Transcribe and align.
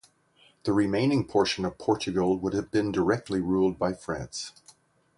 The 0.63 0.73
remaining 0.73 1.27
portion 1.27 1.63
of 1.63 1.77
Portugal 1.77 2.39
would 2.39 2.53
have 2.55 2.71
been 2.71 2.91
directly 2.91 3.39
ruled 3.39 3.77
by 3.77 3.93
France. 3.93 4.51